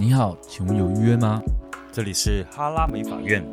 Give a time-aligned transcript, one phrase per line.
[0.00, 1.42] 你好，请问有预约吗？
[1.90, 3.44] 这里是哈拉美法院。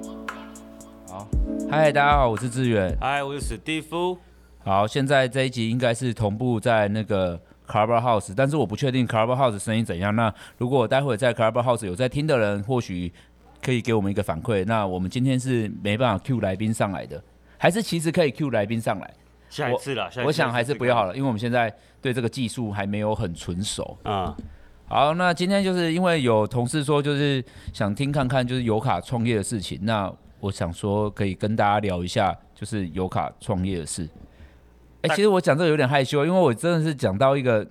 [1.10, 1.28] 好，
[1.72, 2.96] 嗨，大家好，我是志远。
[3.02, 4.16] 嗨，我是史蒂夫。
[4.64, 10.16] 好，现在这一集应该是同步在那个 Clubhouse，但是我不确定 Clubhouse 声音怎样。
[10.16, 13.12] 那如果待会在 Clubhouse 有在听的人，或许
[13.60, 14.64] 可以给我们一个反馈。
[14.68, 17.20] 那我们今天是没办法 Q 来宾上来的，
[17.58, 19.12] 还是其实可以 Q 来宾上来？
[19.50, 23.98] 下一次了，我想还是不要好了，因为我们现在对这个技术还没有很纯熟。
[24.04, 24.46] 啊、嗯。
[24.88, 27.44] 好，那今天就是因为有同事说，就是
[27.74, 29.80] 想听看看就是油卡创业的事情。
[29.82, 34.08] 那我想说可以跟大家聊一下，就是油卡创业的事。
[35.02, 37.68] 哎、欸，其实我讲这个有点害羞，因为我真的是讲到一个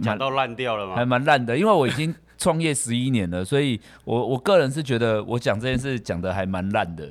[0.00, 0.94] 讲到烂掉了吗？
[0.94, 7.10] 还蛮烂的，因为我已经创业十一年了，所以我我个人是觉得我讲这件事讲的还蛮烂的。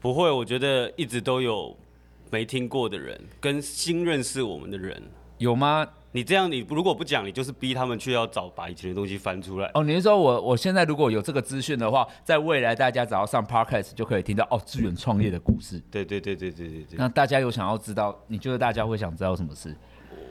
[0.00, 1.76] 不会，我觉得一直都有
[2.30, 5.02] 没听过的人跟新认识我们的人。
[5.38, 5.86] 有吗？
[6.12, 9.70] 你这样，你如果不讲，你就是逼他们去要找把以前的东西翻出来。
[9.74, 15.80] 哦，你是说我我现在如果有这个资讯的话，在未来大家只要上 Podcast 就可以听到哦，志远创业的故事。
[15.90, 16.98] 对对对对对对对。
[16.98, 18.18] 那大家有想要知道？
[18.26, 19.76] 你觉得大家会想知道什么事？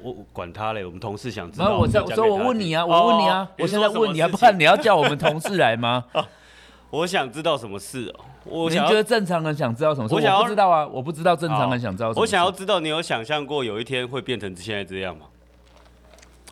[0.04, 1.70] 我，我管他嘞，我们同事想知道。
[1.70, 6.04] 那我说我问你啊，我问你啊，哦、我现在问你啊，不然你要叫我们同事来吗？
[6.12, 6.28] 啊、
[6.92, 8.26] 我想知道什么事哦。
[8.44, 10.16] 我你觉得正常人想知道什么事？
[10.16, 12.20] 我想要我不知道啊，我不知道正常人想知道什么事。
[12.20, 15.26] 我想要知道，你有想象过有一天会变成现在这样吗？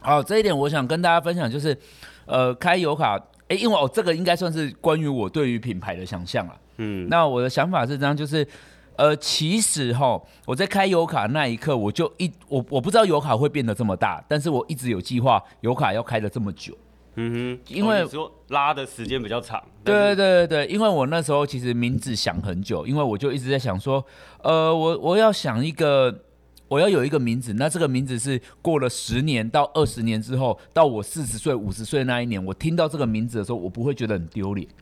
[0.02, 1.78] 好，这一点我想跟大家分享，就是，
[2.26, 6.56] 呃，开油卡，哎，因为我、哦、这个应该算是关于我对于品牌的想象了。
[6.78, 8.48] 嗯，那我的想法是这样，就是，
[8.96, 16.78] 呃，其实哈，我在开油卡那一刻，我就一我我不知道油卡会变得这么大，但是我一直有计划油卡要开的这么久。
[17.16, 19.62] 嗯哼，因为、哦、说拉的时间比较长。
[19.84, 24.06] 对对对对，因为我那时候其实名字想很久，因为我就一直在想说，
[24.44, 26.24] 呃，我我要想一个。
[26.68, 34.68] 我要有一个名字，那这个名字是过了十年到二十年之后，到我四十岁、五十岁那一年，我听到这个名字的时候，我不会觉得很丢脸。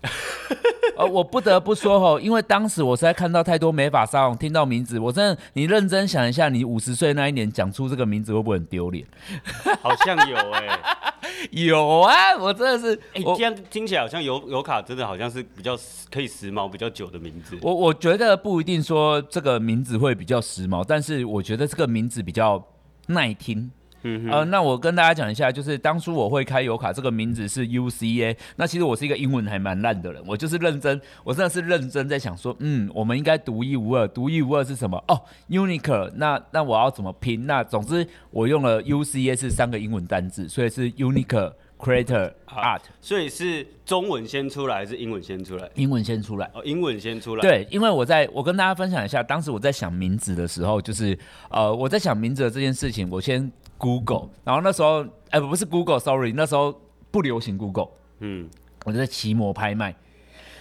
[0.97, 9.05] 呃，我不得不说吼，因为当时我实在看到太多美发沙龙，听到名字，我真的，你认真想一下，你五十岁那一年讲出这个名字会不会很丢脸？
[9.81, 10.79] 好像有哎、欸，
[11.51, 15.77] 有啊，我真的是，哎、欸，这样听起来好像有有卡真的好像是比较
[16.11, 17.57] 可以时髦、比较久的名字。
[17.61, 22.63] 我我觉得不一定说这个名字会比较时髦，但是我觉得这个名字比较
[23.07, 23.71] 耐听。
[24.07, 35.03] 嗯呃，那我跟大家讲一下，就是当初我会开油卡这个名字是 UCA，那其实我是一个英文还蛮烂的人，我就是认真，我真的是认真在想说，嗯，我们应该独一无二，独一无二是什么？
[35.07, 37.47] 哦，Unique，那那我要怎么拼？
[37.47, 45.69] 那总之我用了 UCA 是三个英文单字，所以是 Unique Creator Art，所以是中文先出来还是英文先出来？
[45.73, 46.49] 英文先出来。
[46.53, 47.41] 哦，英文先出来。
[47.41, 51.17] 对，因为我在我跟大家分享一下，当时我在想名字的时候，就是
[51.49, 53.51] 呃，我在想名字的这件事情，我先。
[53.77, 56.79] Google，然后那时候，哎、欸，不是 Google，Sorry，那时候
[57.11, 58.49] 不流行 Google，嗯，
[58.85, 59.95] 我就在奇摩拍卖，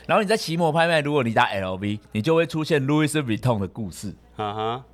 [0.07, 4.85] 然后你在奇摩拍卖，如果你打 LV，你就会出现 Louis Vuitton 的故事，哈哈，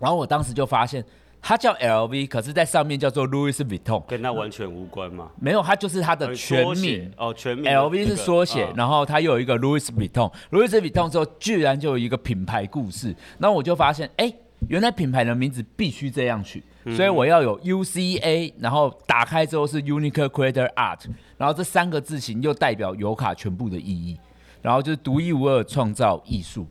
[0.00, 1.04] 然后我当时就发现，
[1.40, 5.30] 它叫 LV，可是在上面叫做 Louis Vuitton，跟它完全无关吗？
[5.40, 7.10] 没有，它就是它的全名。
[7.16, 14.36] 哦，全名，LV 是缩写，哦、然后它又有一个 Louis Vuitton，Louis Vuitton 之后居然就有一个品牌故事，然后我就发现，哎、欸，
[14.68, 16.62] 原来品牌的名字必须这样取。
[16.96, 21.00] 所以我要有 UCA，然后打开之后是 Unique Creator Art，
[21.36, 24.18] 然后这三个字形又代表油卡全部的意义，
[24.62, 26.66] 然后就是独一无二创造艺术。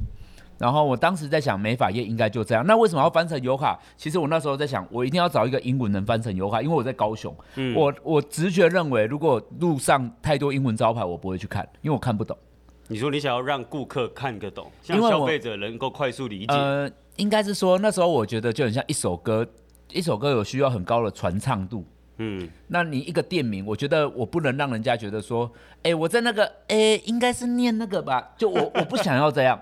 [0.57, 2.65] 然后我当时在想，美法业应该就这样。
[2.65, 3.79] 那为什么要翻成油卡？
[3.95, 7.31] 其实我那时候在想，我一定要找一个英文能翻成油卡，因为我在高雄。
[7.57, 12.35] 嗯、我我直觉认为，如果路上太多英文招牌，我不会去看，因为我看不懂。
[12.87, 16.53] 你说你想要让顾客看个懂，像消费者能够快速理解？
[16.55, 19.47] 呃，应该是说那时候我觉得就很像一首歌。
[19.91, 21.85] 一首歌有需要很高的传唱度，
[22.17, 29.59] 嗯，那你一个店名，我觉得我不能让人家觉得说，哎、欸，我在那个，哎、欸，应该是念那个吧，就我 我不想要这样，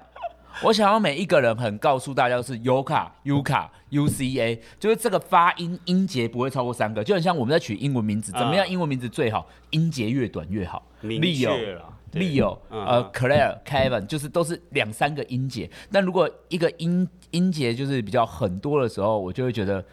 [0.63, 11.93] 我想要每一个人很告诉大家是尤卡、尤卡、UCA，就是这个发音音节不会超过三个，就很像我们在取英文名字，怎么样英文名字最好，音节越短越好，明确了。
[12.13, 19.83] Leo，呃，Claire、Kevin，就是都是两三个音节，但如果一个音音节就是比较很多的时候，我就会觉得。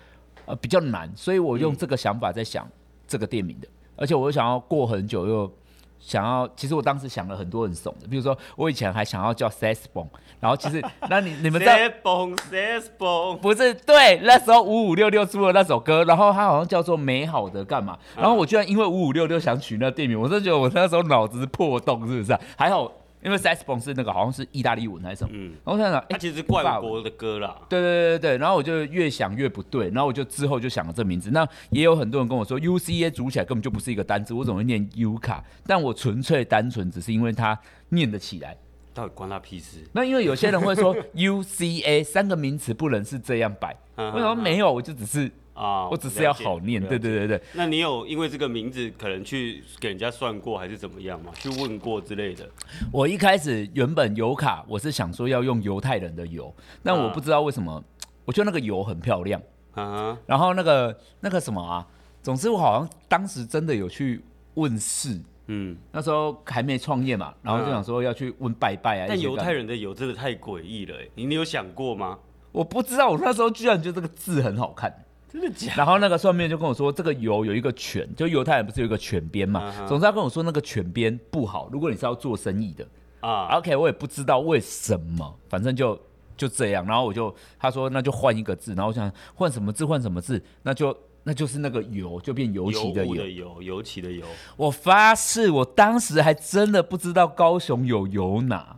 [0.46, 2.68] 呃，比较难，所以我用这个想法在想
[3.06, 5.52] 这个店名的，嗯、而且我又想要过很久，又
[5.98, 10.08] 想要，其实我当时想了很多很怂的，比如说我以前还想要叫 Sesbon，
[10.40, 22.40] 然后其实 那你你们知道 Sesbon Sesbon 不是对，那时候五五六六出了那首歌，然后它好像叫做美好的干嘛，然后我居然因为五五六六想取那店名，我真的觉得我那时候脑子是破洞，是不是、啊？
[22.56, 22.90] 还好
[23.22, 31.30] 因为 saxophone 是那个好像是意大利文还是什么，嗯，然后我想想，它其实是外国的歌啦，对对对对对，然后我就越想越不对，然后我就之后就想了这名字。
[31.30, 35.44] 那也有很多人跟我说，U C A 组起来根本就不是一个单字，我怎么会念 U 卡？
[35.66, 37.58] 但我纯粹单纯只是因为它
[37.90, 38.56] 念得起来。
[38.94, 39.78] 到底关他屁事？
[39.92, 44.70] 那因为有些人会说 U C A 三个名词不能是这样摆，为什么没有？
[44.70, 46.80] 我就只是啊，我只是要好念。
[46.80, 47.42] 对对对对。
[47.54, 51.30] 那你有因为这个名字可能去给人家算过还是怎么样吗？
[51.34, 52.48] 去问过之类的？
[52.90, 57.82] 我一开始原本油卡我是想说要用犹太人的油，但我不知道为什么，
[58.24, 59.40] 我觉得那个油很漂亮
[59.74, 60.16] 啊。
[60.26, 61.86] 然后那个那个什么啊，
[62.22, 64.22] 总之我好像当时真的有去
[64.54, 65.20] 问事。
[65.48, 69.06] 嗯，那时候还没创业嘛，然后就想说要去问拜拜啊。
[69.08, 72.18] 但犹太人的油真的太诡异了，你你有想过吗？
[72.52, 75.78] 我不知道，我那时候居然觉得这个字很好看，真的假的？
[75.78, 79.72] 然后那个算命就跟我说，这个油有一个犬，就犹太人不是有一个犬边嘛？
[79.88, 82.86] 总之他跟我说那个犬边不好，如果你是要做生意的
[83.20, 83.48] 啊。
[83.56, 85.98] OK，我也不知道为什么，反正就
[86.36, 86.84] 就这样。
[86.84, 90.96] 然后我就他说那就换一个字，然后我想换什么字换什么字，那就。
[91.24, 94.26] 那就是那个油，就变油漆的油，油油漆的油。
[94.56, 98.76] 我发誓，我当时还真的不知道高雄有油拿，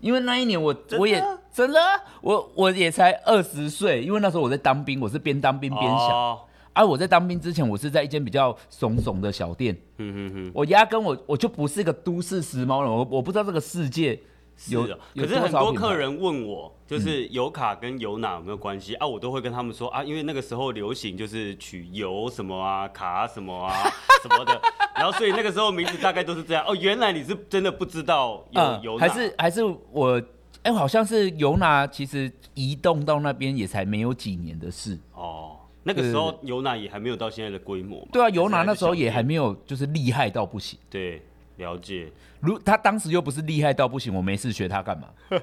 [0.00, 1.22] 因为那一年我我也
[1.52, 1.80] 真的，
[2.20, 6.10] 我我也才二十岁，因为那时候我在当兵，我是边当兵边想。
[6.10, 6.40] 哦、
[6.72, 9.76] 啊，我在当兵之前，我是在一间比较怂怂的小店。
[9.98, 14.20] 嗯哼哼，我压根我我就不是一个都市时髦人，我我不知道这个世界。
[14.68, 19.06] 有，可是很多客人问我，就是油卡跟油哪有没有关系、嗯、啊？
[19.06, 23.74] 我都会跟他们说啊，因为那个时候流行就是取油什么啊，卡什么啊
[24.22, 24.60] 什么的，
[24.96, 26.64] 然后所以那个时候名字大概都是这样。
[26.66, 29.62] 哦，原来你是真的不知道有油、嗯、还是还是
[29.92, 30.18] 我
[30.62, 35.58] 哎、欸，好像是油哪，其实移动到那边也才没有几年的事哦。
[35.82, 38.04] 那个时候油哪也还没有到现在的规模。
[38.10, 40.78] 对啊，油哪那时候也还没有就是厉害到不行。
[40.90, 41.22] 对。
[41.56, 42.10] 了解，
[42.40, 45.08] 如他当时又不是厉害到不行，我没事学他干嘛？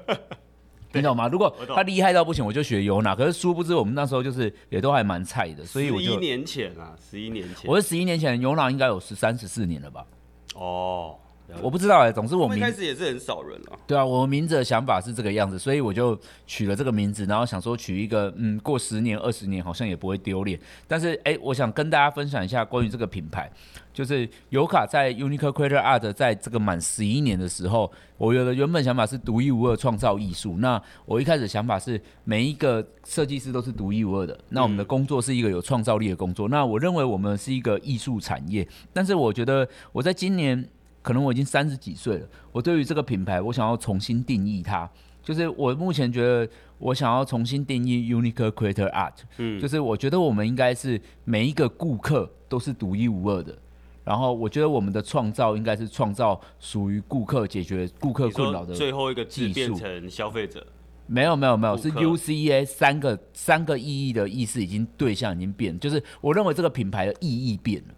[0.92, 1.26] 你懂吗？
[1.26, 3.16] 如果他厉害到不行，我就学尤娜。
[3.16, 10.06] 可是殊不知，我们那时候就是也都还蛮菜的，所以我就十一年前啊，十一年前，我是十一年前尤娜应该有十三十四年了吧？
[10.54, 11.16] 哦。
[11.62, 13.78] 我不知道哎、欸，总之我们一开始也是很少人啊。
[13.86, 20.58] 对啊，我名字的想法是这个样子，所以我就取了这个名字，然后想说取一个，嗯，过十年、二十年好像也不会丢脸。
[20.88, 23.50] 但是哎、欸，我想跟大家分享一下关于这个品牌，
[23.92, 30.56] 就是尤卡在 Unique Creator Art 在这个满十一年的时候，我有的原本想法是独一无二创造艺术。
[30.58, 36.48] 那我一开始想法是每一个设计师都是独一无二的，那我们的工作是一个有创造力的工作。
[36.48, 40.66] 那我认为我们是一个艺术产业，但是我觉得我在今年。
[41.04, 44.90] 可能我已经三十几岁了，我对于这个品牌，我想要重新定义它。
[45.22, 46.48] 就是我目前觉得，
[46.78, 49.12] 我想要重新定义 Unique Creator Art。
[49.36, 53.54] 嗯，就是我觉得我们应该是每一个顾客都是独一无二的。
[54.02, 58.74] 然后我觉得我们的创造应该是创造属于顾客、解决顾客困扰的。
[58.74, 60.66] 最后一个字变成消费者？
[61.06, 67.94] 没有没有没有，是 UCA 三个三个意义的意思已经对象已经变了，就是我认为这个品牌的意义变了。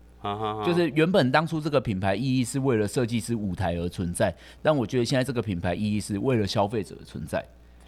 [0.67, 7.45] 就是原本当初这个品牌意义是为了设计师舞台而存在，但我觉得现在这个品牌意义是为了消费者而存在。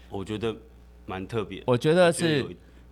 [0.09, 0.55] 我觉得
[1.05, 1.61] 蛮特别。
[1.65, 2.45] 我觉得是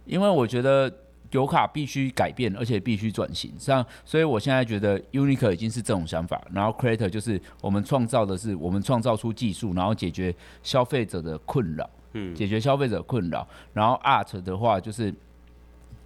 [0.06, 0.92] 因为我觉得
[1.32, 15.14] 油卡必须改变，而且必须转型，这样，所以我现在觉得 Unique 已经是这种想法，然后 Creator 就是我们创造的是我们创造出技术，然后解决消费者的困扰，嗯，解决消费者困扰，然后 Art 的话就是。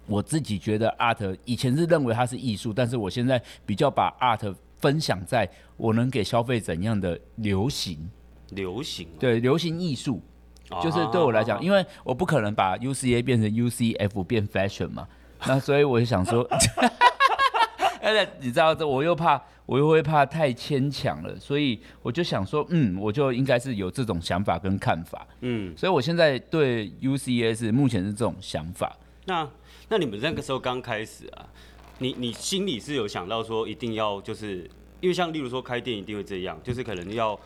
[0.06, 8.10] 我自己觉得 art 以前是认为它是艺术，但是我现在比较把 art 分享在我能给消费怎样的流行，
[8.50, 10.20] 流行对流行艺术，
[10.82, 15.06] 就是对我来讲，因为我不可能把 UCA 变成 UCF 变 fashion 嘛，
[15.46, 16.42] 那所以我就想说，
[18.02, 28.96] 而 且你知道这我又怕我又会怕太牵强了，所以我就想说，嗯，我就应该是有这种想法跟看法，嗯，所以我现在对 UCA 是目前是这种想法，
[29.26, 29.48] 那。
[29.92, 31.46] 那你们那个时候刚开始啊，
[31.98, 34.66] 你你心里是有想到说一定要就是，
[35.02, 37.38] 因为像例如说开店一定会这样，就是可能要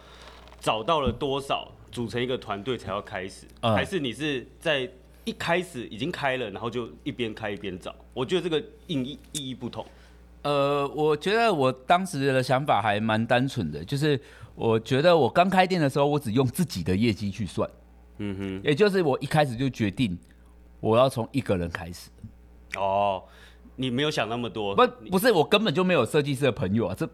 [0.60, 4.88] 找到了多少组成一个团队才要开始，还是你是在
[5.24, 7.92] 一开始已经开了，然后就一边开一边找？
[8.14, 9.84] 我觉得这个意义意义不同。
[10.42, 14.20] 呃，我觉得我当时的想法还蛮单纯的，就是
[14.54, 17.68] 我觉得我刚开店的时候，我只用自己的业绩去算，
[18.18, 20.16] 嗯哼，也就是我一开始就决定
[20.78, 22.08] 我要从一个人开始。
[22.76, 23.22] 哦，
[23.76, 26.94] 你没有想那么多，不不是，我根本就没有设计师的朋友啊。
[26.96, 27.08] 这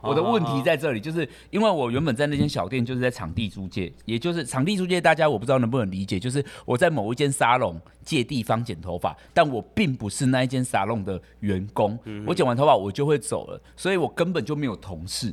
[0.00, 15.32] 我的问题在这里，就是因为我原本在那间小店就是在场地租借，也就是场地租借，大家我不知道能不能理解，就是我在某一间沙龙借地方剪头发，但我并不是那一间沙龙的员工，我剪完头发我就会走了，所以我根本就没有同事。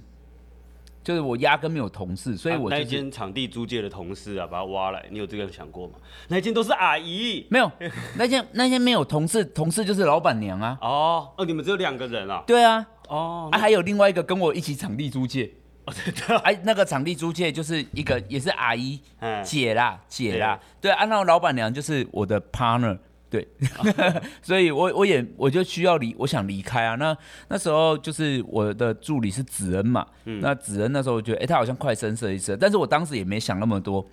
[1.03, 5.96] 就是我压根没有同事，所以我、就是啊、那间场地租借的同事啊，把他挖来，你有这个想过吗？
[6.27, 7.72] 那间都是阿姨，没有，
[8.17, 10.77] 那间那间没有同事，同事就是老板娘啊。
[10.81, 12.43] 哦哦，你们只有两个人啊？
[12.46, 12.86] 对啊。
[13.08, 15.51] 哦，啊，还有另外一个跟我一起场地租借。
[15.86, 16.38] 哦， 对对。
[16.38, 19.00] 哎，那个场地租借就是一个也是阿姨，
[19.43, 20.60] 姐啦，姐啦。
[20.79, 22.98] 对，啊，那老板娘就是我的 partner。
[23.32, 23.48] 对，
[24.44, 26.96] 所以我我也我就需要离，我想离开啊。
[26.96, 34.06] 那那时候就是我的助理是子恩嘛，嗯、那子恩那时候我觉得，哎、欸，他好像快升设计师，但是我当时也没想那么多。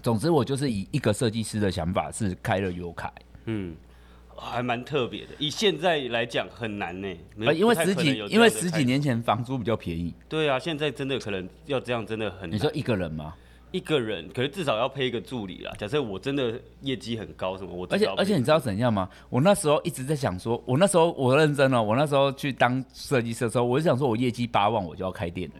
[0.00, 3.12] 总之，我就是以一个设计师的想法是开了尤凯。
[3.46, 3.74] 嗯，
[4.36, 5.30] 还蛮特别的。
[5.40, 7.08] 以现在来讲很难呢，
[7.52, 10.14] 因为十几因为十几年前房租比较便宜。
[10.28, 12.52] 对啊，现在真的可能要这样，真的很难。
[12.52, 13.34] 你说一个人吗？
[13.70, 15.72] 一个人，可是至少要配一个助理啦。
[15.78, 19.08] 假设我真的业绩很高，什么我而且而且你知道怎样吗？
[19.28, 25.54] 我那时候一直在想说，我那时候我认真了，我那时候去当设计师的时候，我就想说我业绩八万，我就要开店了。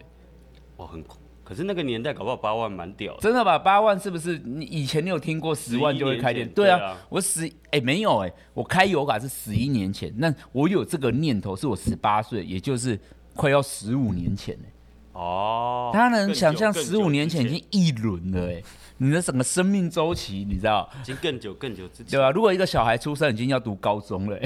[0.78, 1.18] 哇，很苦。
[1.44, 3.20] 可是那个年代搞不好八万蛮屌的。
[3.20, 3.58] 真的吧？
[3.58, 4.38] 八万是不是？
[4.38, 6.46] 你以前你有听过十万就会开店？
[6.50, 13.00] 对啊，我十哎、欸、没有哎、欸，我开油卡是十一年前，那我有这个念头是我十八岁，也就是
[13.34, 14.72] 快要十五年前、欸
[15.18, 18.62] 哦，他能想象十五年前已经一轮了哎，
[18.98, 20.88] 你的整个生命周期你知道？
[21.02, 22.30] 已经更久更久之前，对吧？
[22.30, 24.38] 如果一个小孩出生已经要读高中了，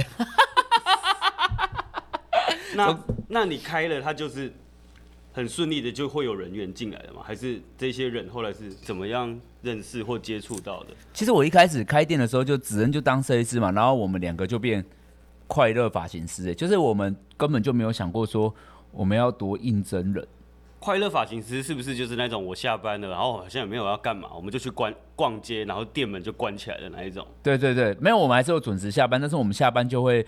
[2.75, 2.99] 那
[3.29, 4.51] 那你开了，他就是
[5.35, 7.21] 很顺利的就会有人员进来了吗？
[7.23, 10.89] 还是这些人后来是怎么样认识或接触到的？
[11.13, 14.83] 其实我一开始开店的时候就只能就当设计师嘛，然后我们两个就变
[15.47, 18.55] 快乐发型师哎，就是我们根本就没有想过说
[18.91, 20.27] 我们要多应征人。
[20.83, 27.25] 快乐发型师是不是就是那种我下班了，然后好像也没有要干嘛，我们就去逛逛街，然后店门就关起来的那一种？
[27.41, 30.27] 对对对，没有，我们还是有准时下班，但是我们下班就会，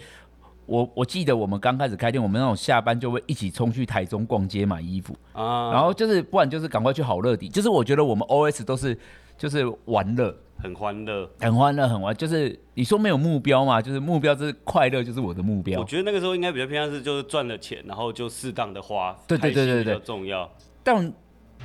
[0.67, 8.97] 我我记得我们刚开始开店，我们那种下班就会一起冲去台中逛街买衣服啊，然后就是不然就是赶快去好乐迪，就是我觉得我们 OS 都是
[9.37, 10.35] 就是玩乐。
[10.57, 13.83] 很欢乐，很欢乐，很玩，就是你说没有目标嘛？
[13.83, 15.79] 就是目标，就是快乐，就是我的目标。
[15.79, 20.51] 我觉得那个时候应该比较偏向是，就是赚了钱，然后就适当的花，对对对对对，比较重要。
[20.83, 21.13] 但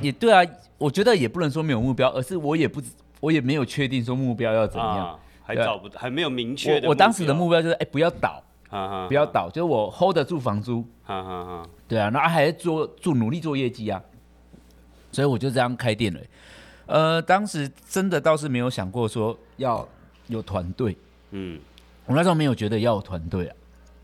[0.02, 0.44] 也对啊，
[0.78, 2.82] 我觉得也不能说没有目标，而是我也不，
[3.22, 6.88] 我也没有确定说目标要怎么样，啊、还找不，还没有明确的。
[6.88, 11.66] 我我当时的目标就是，哎、欸，不要倒，哈哈哈哈不要倒，就是我 hold 得住房租，啊啊啊。
[11.88, 14.04] 对啊，然后还做做努力做业绩啊，
[15.12, 16.20] 所以我就这样开店了。
[16.90, 19.88] 呃，当时真的倒是没有想过说要
[20.28, 20.98] 有团队，
[21.32, 21.60] 嗯，
[22.08, 23.56] 我那时候没有觉得要有团队啊。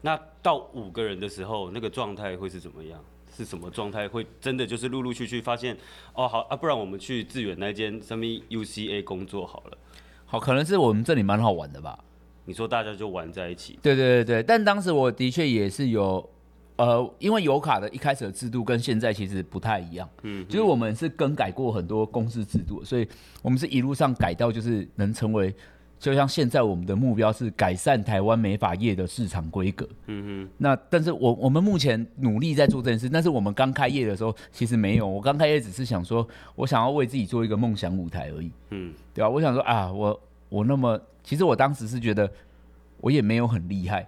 [0.01, 2.99] 那到五个人的时候，那个状态会是怎么样？
[3.35, 4.07] 是什么状态？
[4.07, 5.75] 会真的就是陆陆续续发现，
[6.13, 9.77] 哦，好啊，不然我们去致远那间什么 UCA 工作好了。
[10.25, 11.97] 好，可能是我们这里蛮好玩的吧？
[12.45, 13.79] 你说大家就玩在一起？
[13.81, 16.29] 对对对对，但当时我的确也是有。
[16.77, 23.07] 呃，因为油卡的一开始的制度跟现在其实不太一样，嗯，就是我们是更改过很多公司制度，所以
[23.41, 25.55] 我们是一路上改到就是能成为，
[25.97, 39.29] 就像现在我们的目标是改善台湾美发业的市场规格，嗯哼，那但是我我们目前努力在做这件事，但是我们刚开业的时候其实没有，我刚开业只是想说我想要为自己做一个梦想舞台而已，嗯，对吧？
[39.29, 42.29] 我想说啊，我我那么其实我当时是觉得
[42.99, 44.05] 我也没有很厉害。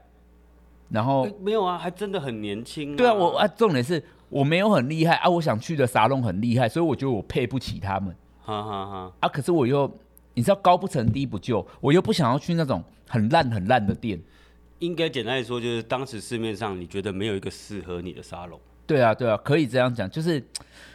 [0.89, 2.95] 然后、欸、没有啊，还真的很年轻、啊。
[2.95, 8.15] 对啊，我啊，重点是我没有很厉害啊，我想去的沙龙很厉害，所以我觉得我配不起他们。
[8.43, 9.11] 哈哈哈。
[9.19, 9.91] 啊，可是我又，
[10.33, 14.17] 你知道高不成低不就，我又不想要去那种很烂很烂的店。
[14.79, 18.59] 应该简单来说，就是当时市面上你觉得没有一个适合你的沙龙。
[18.85, 20.41] 对啊，对啊，可以这样讲，就是，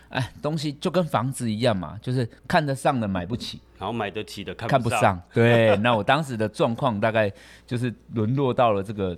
[0.08, 5.20] 哎，东西就跟房子一样嘛，就是看得上的买不起，然后买得起的看不看不上。
[5.34, 7.30] 对，那我当时的状况大概
[7.66, 9.14] 就是沦落到了这个。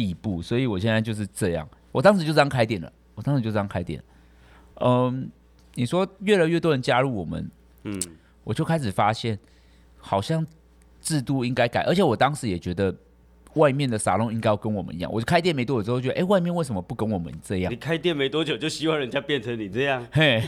[0.00, 1.68] 地步，所以我现在就是这样。
[1.92, 4.02] 我当时就这样开店了，我当时就这样开店。
[4.76, 5.30] 嗯，
[5.74, 7.50] 你说越来越多人加入我们，
[7.84, 8.00] 嗯，
[8.44, 9.38] 我就开始发现，
[9.98, 10.46] 好像
[11.02, 12.96] 制度应该改，而且我当时也觉得。
[13.54, 15.12] 外面的沙龙应该要跟我们一样。
[15.12, 17.72] 我就开店没多久之后，觉得哎、欸，外面为什么不跟我们这样？
[17.72, 20.06] 你开店没多久就希望人家变成你这样？
[20.12, 20.40] 嘿，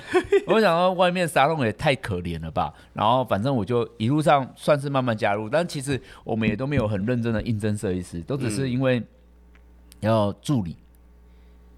[0.47, 2.73] 我想到外面沙龙也太可怜了吧。
[2.92, 9.02] 然后反正我就一路上算是慢慢加入，但其实我们也都没有很认真的应征设计师，都只是因为
[10.02, 10.76] 要助理，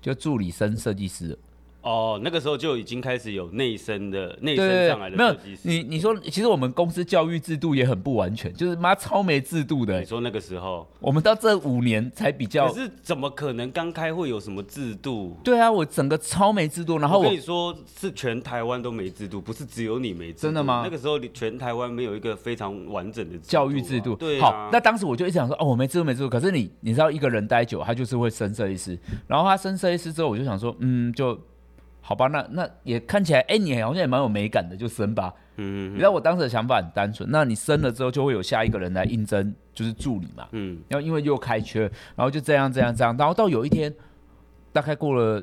[0.01, 1.39] 就助理升设计师。
[1.85, 5.61] 哦，那个时候就已经开始有内生的内生上来的设计师。
[5.69, 10.01] 没有，你你说，其实我们公司教育制度也很不完全，就是妈超没制度的。
[10.01, 12.69] 你说那个时候，我们到这五年才比较。
[12.69, 15.37] 可是怎么可能刚开会有什么制度？
[15.45, 16.97] 对啊，我整个超没制度。
[16.97, 20.41] 然后我，我跟你说，是全台湾都没制度，不是只有你没制度。
[20.41, 20.81] 真的吗？
[20.83, 24.15] 那个时候全台湾没有一个非常完整的、啊、教育制度。
[24.15, 26.31] 对、啊，好，那当时我就一直想说，哦，我没制度没制度。
[26.31, 28.99] 可是你你知道，一个人待久，他就是会升设计师。
[29.27, 31.39] 然后他升设计师之后，我就想说，嗯，就。
[32.07, 35.33] 好吧，那那也看起来，哎、欸，你好像也蛮有美感的，就生吧。
[35.57, 40.47] 嗯，你知道我当时的想法很单纯，那你生了之后，就会有下一个人来应征，就是助理嘛。
[40.53, 43.91] 嗯，然后因为又开缺，然后就这样这样这样，然后到有一天，
[44.71, 45.43] 大概过了，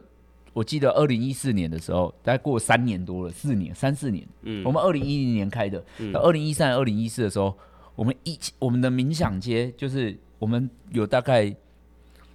[0.54, 4.28] 我记得二零一四年的时候，大概过了三年多了，四年三四年。
[4.44, 7.58] 嗯，我们二零一零年开的，到二零一三、二零一四的时候，
[7.96, 11.52] 我们一我们的冥想街就是我们有大概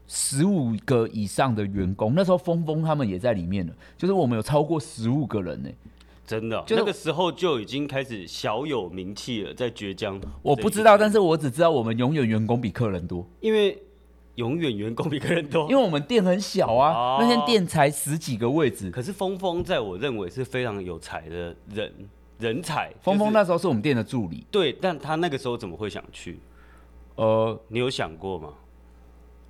[0.07, 5.75] 十五个以上的员工，那时候峰峰他们也在里面了，就是我们有超过十五个人呢、欸。
[6.27, 10.21] 真的，就那个时候就已经开始小有名气了，在绝江。
[10.43, 13.81] 我不知道，但是我只知道我们永远员工比客人多，因为
[14.35, 18.91] 永远员工比客人多，因为我们店很小啊，哦、那间店才十几个位置。
[18.91, 21.93] 可是峰峰在我认为是非常有才的人
[22.41, 22.93] 人才。
[23.01, 26.41] 峰峰那时候是我们店的助理，对，但他那个时候怎么会想去？
[27.15, 28.49] 呃，你有想过吗？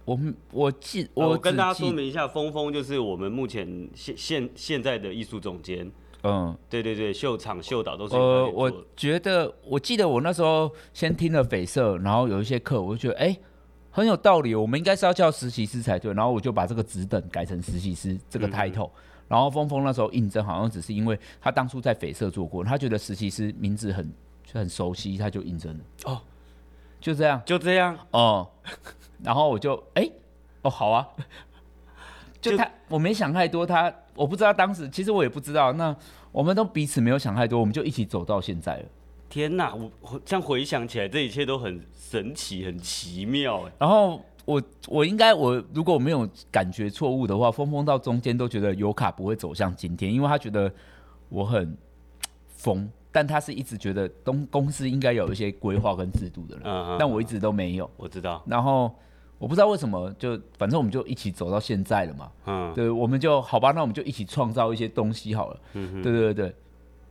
[0.07, 0.19] 我
[0.53, 5.93] 我记我、跟大家说明一下，峰峰就是我们目前现现现在的艺术总监。
[6.23, 8.17] 嗯，对对对，秀场秀导都是。
[8.17, 13.37] 呃，我觉得，我记得我那时候先听了绯色，然后有一些课，我就觉得，哎，
[13.91, 16.13] 很有道理，我们应该是要叫实习师才对。
[16.15, 18.89] 然后我就把这个职等改成实习师这个 title。
[18.89, 18.91] 嗯、
[19.29, 24.09] 然后峰峰那时候应征，好像只是因为他当初在绯色做过，他觉得实习师名字很
[24.45, 25.85] 就很熟悉，他就应征了。
[26.07, 26.21] 哦，
[27.01, 27.97] 就这样，就这样。
[28.11, 28.73] 哦、嗯，
[29.23, 30.11] 然后我就，哎，
[30.63, 31.09] 哦，好啊。
[32.39, 35.73] 就他，就我没想太多，他我不知道当时，其实我也不知道。
[35.73, 35.97] 那
[36.31, 38.85] 我们都彼此没有想太多，我们就一起走到现在了。
[39.29, 39.91] 天哪，我
[40.25, 43.73] 这样回想起来，这一切都很神奇，很奇妙哎。
[43.79, 50.71] 然后我我应该我如果我没有感觉错误的话，峰峰到中间都觉得尤卡不会走向今天，因为他觉得
[51.31, 51.77] 我很
[52.49, 57.91] 疯，但他是一直觉得东公司应该有一些规划跟制度的人，嗯嗯，但我一直都没有。
[57.97, 58.41] 我知道。
[58.47, 58.95] 然后。
[59.39, 62.33] 我不知道为什么，就反正我们就一起走到现在了嘛。
[62.47, 65.61] 嗯，对，我们就好吧，那我们就一起创造一些东西好了。
[65.75, 66.55] 嗯哼，对对对，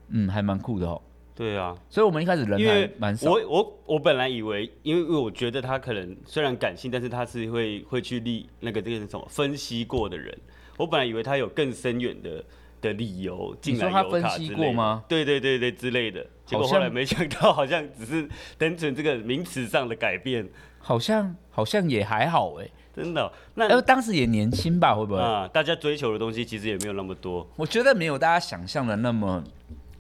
[0.10, 1.02] 嗯，还蛮酷的哦。
[1.36, 3.30] 对啊，所以我们一开始人还蛮少。
[3.30, 10.36] 我我我本来以为，因为因为我觉得他可能虽然感性，但是他是会会去立那个这个什么分析过的人。
[10.78, 12.44] 我本来以为他有更深远的
[12.82, 13.86] 的理由进来。
[13.86, 15.04] 你说他分析过吗？
[15.08, 16.26] 对对对对之类的。
[16.46, 20.48] 结果后来没想到，好像只是单纯这个名词上的改变。
[20.86, 23.34] 好像好像也还好哎、欸，真的、喔。
[23.56, 25.48] 那呃，当时也年轻吧，会不会啊？
[25.48, 27.48] 大家追求的东西其实也没有那么多。
[27.56, 29.44] 我觉得没有大家想象的那么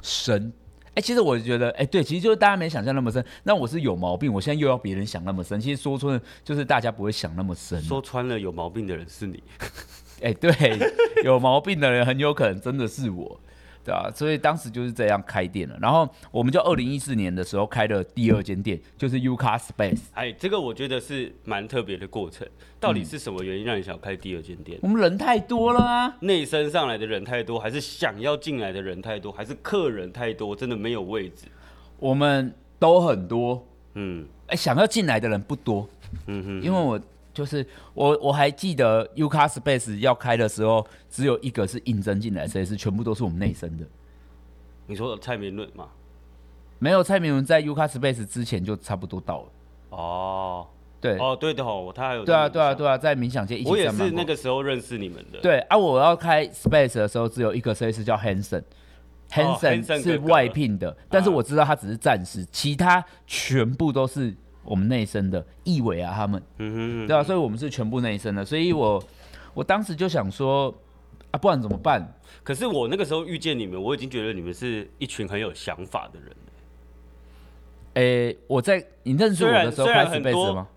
[0.03, 0.53] 深。
[0.89, 3.25] 哎、欸，其实我觉得，哎、欸，对，其实就是大家没想象那么深。
[3.41, 5.59] 那我是有毛病，我现在又要别人想那么深。
[5.59, 7.81] 其实说穿了，就是大家不会想那么深。
[7.81, 9.41] 说穿了，有毛病的人是你。
[10.21, 10.53] 哎、欸，对，
[11.25, 13.39] 有毛病的人很有可能真的是我。
[13.85, 15.77] 对啊，所以当时就是这样开店了。
[15.79, 20.05] 然后我们就二零一四年的时候开了第二间店，就是 Yuka Space。
[20.13, 22.47] 哎，这个我觉得是蛮特别的过程。
[22.79, 24.79] 到底是什么原因让你想开第二间店？
[24.81, 31.45] 我们人太多了啊，内生上来的人太多，还是想要进来的人太多，还是客人太多，真的没有位置？
[31.99, 35.87] 我们都很多，嗯，哎，想要进来的人不多，
[36.25, 36.99] 嗯哼，因为我。
[37.35, 43.85] 就是我我还记得 Yuka Space 要开的时候，只有一个是应征进来，所以是全部都是我们内生的。
[44.87, 45.89] 你说的蔡明伦吗？
[46.79, 49.47] 没有，蔡明伦在 Yuka Space 之前就差不多到了。
[49.89, 50.65] 哦，
[51.01, 53.69] 对，哦，对的哦，他还有对啊，对啊，对啊，在冥想界一起。
[53.69, 55.39] 我也是那个时候认识你们的。
[55.41, 64.33] 对啊，我要开 Space 的时候，只有一个设计师叫 Hanson，Hanson 是外聘的，但是我知道他只是暂时，其他全部都是。
[64.65, 66.41] 我们内生的义伟啊，他们，
[67.07, 69.01] 对啊，所以我们是全部内生的，所以我
[69.53, 70.73] 我当时就想说，
[71.31, 72.05] 啊，不然怎么办？
[72.43, 76.29] 可是我那个时候遇见你们，我已经觉得你们是一群很有想法的人。
[77.93, 80.67] 诶、欸，我在你认识我的时候开 Space 吗？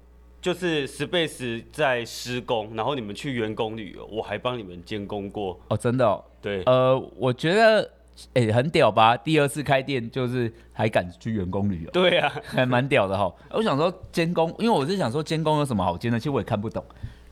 [0.40, 5.59] 就是 Space 在施工，然后你们去员工旅游，我还帮你们监工过。
[5.68, 6.24] 哦，真的哦？
[6.40, 7.90] 对，呃，我觉得。
[8.35, 9.16] 哎、欸，很屌吧？
[9.16, 13.33] 第二次开店就是还敢去员工旅游，对啊， 还蛮屌的哈。
[13.50, 16.85] 我想说监工，因为我是想说监工有什么好监的，其实我也看不懂。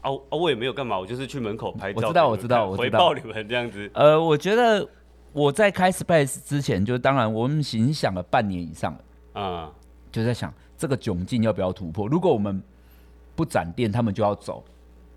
[0.02, 1.96] 哦哦，我也没有干嘛，我就是去门口拍照。
[2.00, 2.98] 我知道，我知道，我知道。
[3.08, 3.90] 回报你们这样子。
[3.94, 4.88] 呃，我觉得
[5.32, 9.00] 我在开 Space 之前，就当然我们已经想了半年以上了，
[9.34, 9.72] 嗯，
[10.12, 12.06] 就在想这个窘境要不要突破。
[12.06, 12.62] 如果我们
[13.34, 14.64] 不展店，他们就要走。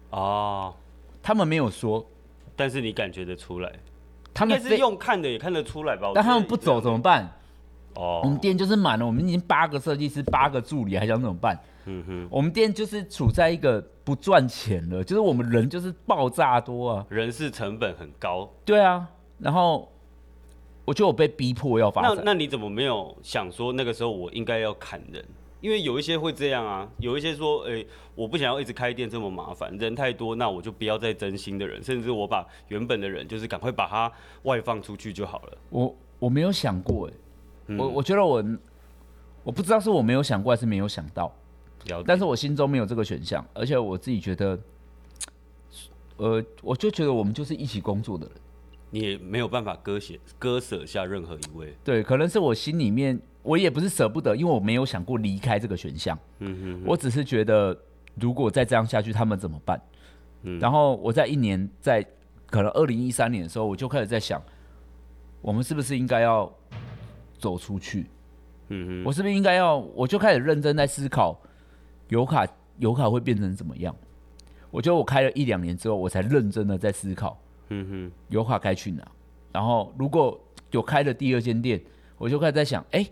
[0.09, 0.73] 哦，
[1.21, 2.03] 他们没有说，
[2.55, 3.71] 但是你感觉得出来。
[4.39, 6.11] 他们是用看的也看得出来吧？
[6.15, 7.29] 但他们不走怎么办？
[7.95, 11.59] 哦，我们店就是满了，我们已经八个设计师、八个助理，还想怎么办？
[11.85, 18.49] 嗯哼，我们店就是处在一个不赚钱了，就是我们人就是爆炸多啊，人事成本很高。
[18.63, 19.07] 对啊，
[19.39, 19.91] 然后
[20.85, 22.15] 我觉得我被逼迫要发展。
[22.17, 25.25] 那那你怎么没有想说那个时候我应该要砍人？
[25.61, 34.11] 因为有一些会这样啊，有一些说，哎、欸，我不想要一直开店这么麻烦，人太多，那我就不要再增新的人，甚至我把原本的人就是赶快把它
[34.43, 35.57] 外放出去就好了。
[35.69, 37.15] 我我没有想过、欸，哎、
[37.67, 38.43] 嗯，我我觉得我
[39.43, 41.33] 我不知道是我没有想过还是没有想到，
[42.05, 44.59] 但是我心中没有这个选项，而且我自己觉得，
[46.17, 48.35] 呃，我就觉得我们就是一起工作的人。
[48.91, 56.17] 你也没有办法割舍割舍下任何一位，对，可能是我心里面，我也不是舍不得，因为我没有想过离开这个选项。
[56.39, 57.77] 嗯哼哼，我只是觉得，
[58.15, 59.81] 如果再这样下去，他们怎么办？
[60.43, 62.05] 嗯，然后我在一年，在
[62.47, 64.41] 可能二零一三年的时候，我就开始在想，
[65.41, 66.51] 我们是不是应该要
[67.37, 68.07] 走出去？
[68.69, 69.77] 嗯哼，我是不是应该要？
[69.77, 71.39] 我就开始认真在思考，
[72.09, 72.47] 油卡
[72.77, 73.95] 油卡会变成怎么样？
[74.71, 77.41] 我觉得我开了一两年之后，我才认真的在思考。
[77.69, 79.07] 嗯哼，油卡该去哪？
[79.51, 80.39] 然后如果
[80.71, 81.81] 有开了第二间店，
[82.17, 83.03] 我就开始在想，哎，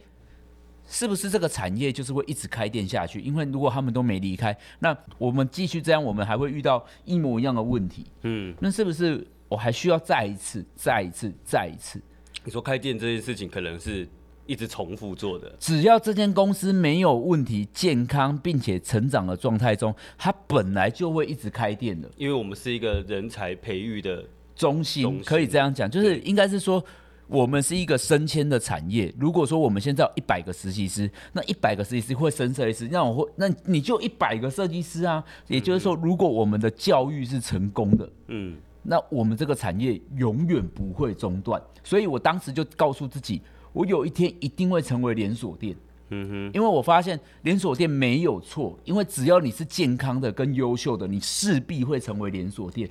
[0.88, 3.20] 是不是这个产业就是会一直开店下去？
[3.20, 8.06] 因为如果他们都没离开，那我们继续这样，我们还会遇到一模一样的问题。
[8.24, 12.02] 嗯，那是不是我还需要再一次、再一次、再一次？
[12.44, 14.08] 你说开店这件事情，可能是
[14.46, 15.56] 一直重复做的。
[15.60, 22.10] 只要这间公司没有问题、健康并且成长的状态中，它本来就会一直开店的。
[22.16, 24.24] 因为我们是一个人才培育的。
[24.58, 26.84] 中心可以这样讲，就是应该是说，
[27.28, 29.14] 我们是一个升迁的产业。
[29.20, 35.24] 如果说我们现在有一百个实习师，那一百个实习师会升设计师，那我会，那你就一百个设计师啊。
[35.48, 41.62] 也就是说，如果我们的教育是成功的，嗯，那我们这个产业永远不会中断。
[41.84, 43.42] 所以我当时就告诉自己，
[43.74, 45.76] 我有一天一定会成为连锁店。
[46.10, 52.90] 嗯哼，因为我发现连锁店没有错，因为只要你是健康的跟优秀的，你势必会成为连锁店。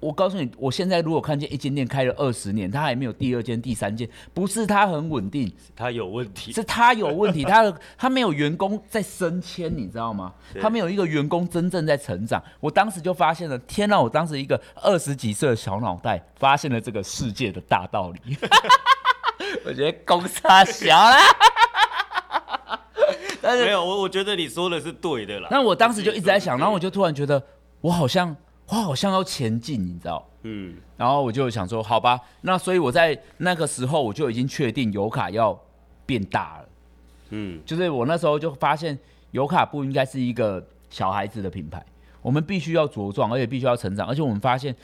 [0.00, 10.32] 我告诉你，我现在如果看见一间店开了二十年，它还没有第二间、第三间，不是它很稳定，它有问题，是它有问题， 他他没有员工在升迁，你知道吗？
[10.60, 12.40] 它没有一个员工真正在成长。
[12.60, 14.00] 我当时就发现了，天哪！
[14.00, 18.36] 我当时一个二十几岁的小脑袋，发现了这个世界的大道理。
[19.66, 21.18] 我觉得公差小啦，
[23.40, 25.48] 但 是没有我，我觉得你说的是对的啦。
[25.50, 27.42] 那我当时就一直在想，然后我就突然觉得，
[27.80, 28.36] 我好像。
[28.68, 30.28] 我好像要前进，你知道？
[30.42, 35.58] 嗯，然后我就想说，好吧，那所以我在那个时候我就已经确定油卡要
[36.06, 36.68] 变大了。
[37.30, 38.98] 嗯，就是我那时候就发现
[39.32, 41.84] 油卡不应该是一个小孩子的品牌，
[42.22, 44.74] 我们必须要茁壮，而且必须要成长，而且我们发现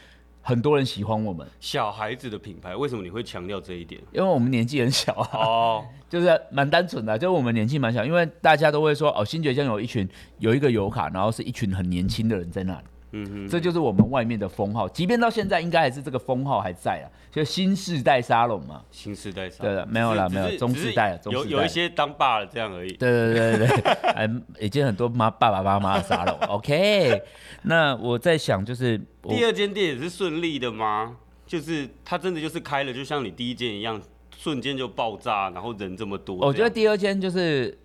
[0.42, 1.46] 很多人喜欢我们。
[1.60, 4.00] 小孩子的品牌，为什么你会强调这一点？
[4.12, 12.84] 因为我们年纪很小啊，哦， 就是蛮单纯的，就是我们年纪蛮小，因为大家都会说，哦，新觉江有一群有一个油卡，然后是一群很年轻的人在那里。
[13.16, 18.82] 嗯哼，这就是我们外面的封号，即便到现在，应该还是这个封号还在啊，就新世代沙龙嘛。
[18.90, 22.92] 新世代沙龙，对了，没有了，没有中世代了，有有一些当爸了这样而已。
[22.94, 26.36] 对对对对对，嗯， 已经很多妈爸爸妈妈的沙龙。
[26.48, 27.22] OK，
[27.62, 31.16] 那我在想，就是第二间店也是顺利的吗？
[31.46, 34.02] 就是它真的就是开了，就像你第一间一样，
[34.36, 36.36] 瞬间就爆炸，然后人这么多。
[36.38, 37.78] 我觉得第二间就是。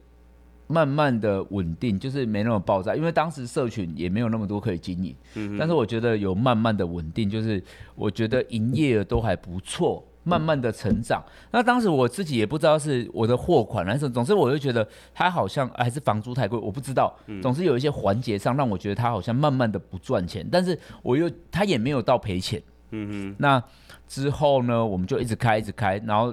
[0.71, 5.15] 慢慢的稳定，就是没那么爆炸，因为当时社群也没有那么多可以经营。
[5.33, 7.61] 嗯，但是我觉得有慢慢的稳定，就是
[7.95, 11.23] 我觉得营业额都还不错，慢慢的成长。
[11.49, 17.11] 那当时我自己也不知道是我的货款还是，总之我就觉得它好像还是房租太贵，我不知道。
[17.41, 22.61] 总之有一些环节上让我觉得它好像慢慢的不赚钱，但是我又它也没有到赔钱。
[22.91, 23.35] 嗯哼。
[23.39, 23.63] 那
[24.07, 26.31] 之后呢，我们就一直开，一直开，然后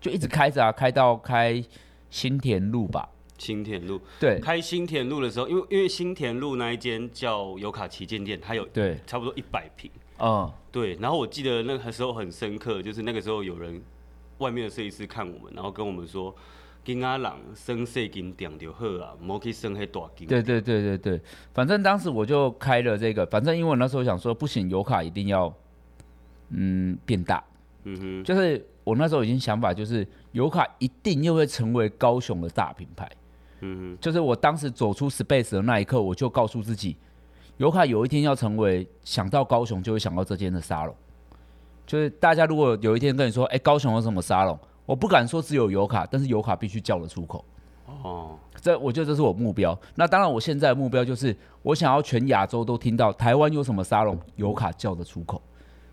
[0.00, 1.62] 就一直开着啊，开到开
[2.10, 3.08] 新田路吧。
[3.42, 8.96] 新田路，对，开新田路的时候，因为因为新田路那一间叫油卡旗舰店，它有对。
[9.04, 10.94] 差不多一百平，嗯，对。
[11.00, 13.82] 然后我记得那个时候很深刻，就是那个时候有人
[14.38, 16.32] 外面的设计师看我们，然后跟我们说
[16.84, 21.20] ：“金阿郎生细金点就好啊，莫去生黑大金。”对对对对对，
[21.52, 25.52] 反正当时我就开了这个，反正因为我那时候想说，不行，油卡一定要
[26.50, 27.42] 嗯变大，
[27.82, 33.10] 嗯哼，就是我那时候已经想法就是油卡一定又会成为高雄的大品牌。
[33.62, 36.96] 嗯，就是我当时走出 Space 的那一刻，我就告诉自己，
[37.56, 40.94] 油卡有一天要成为想到高雄就会想到这间的沙龙。
[41.86, 44.58] 就是大家如果有一天跟你说，哎、欸，高雄有什么沙龙？
[44.84, 47.44] 我不敢说只有油卡，但是油卡必须叫得出口。
[47.86, 49.78] 哦，这我觉得这是我目标。
[49.94, 55.40] 那当然，我现在的目标就是我想要全亚洲都听到台湾有什么沙龙，油卡叫得出口。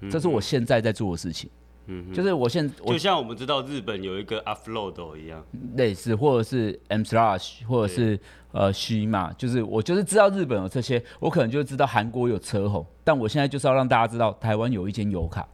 [0.09, 1.49] 这是我现在在做的事情。
[1.91, 5.43] 嗯，就是我现在就像我们知道日本有一个 Offroad 一样，
[5.75, 8.19] 类似或者是 M Slash 或者是
[8.51, 15.47] 呃 She 嘛，就是我就是知道日本有这些，我可能就知道韩国有车吼，但我现在就是要让大家知道台湾有一间油卡，